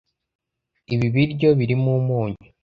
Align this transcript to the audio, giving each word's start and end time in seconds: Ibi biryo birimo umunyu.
Ibi 0.93 1.07
biryo 1.15 1.49
birimo 1.59 1.91
umunyu. 1.99 2.43